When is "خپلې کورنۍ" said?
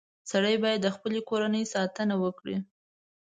0.95-1.63